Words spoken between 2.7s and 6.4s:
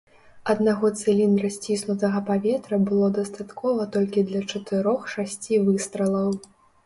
было дастаткова толькі для чатырох-шасці выстралаў.